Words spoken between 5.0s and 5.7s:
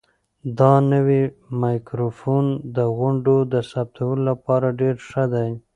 ښه دی.